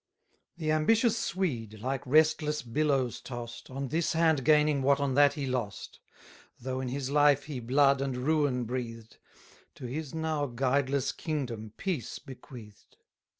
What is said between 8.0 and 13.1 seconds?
and ruin breathed, To his now guideless kingdom peace bequeath'd.